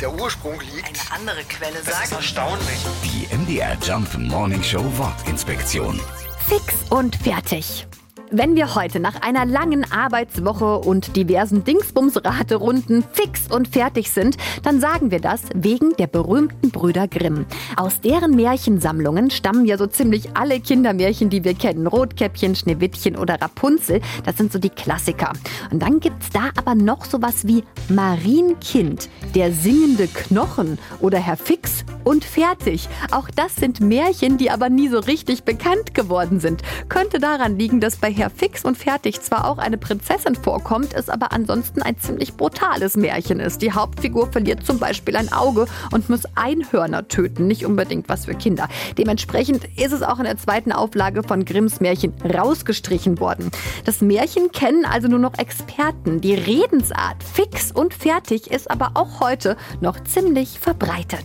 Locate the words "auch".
33.12-33.28, 39.48-39.58, 50.02-50.18, 58.94-59.20